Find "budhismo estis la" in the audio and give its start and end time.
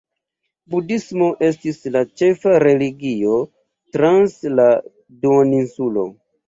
0.75-2.03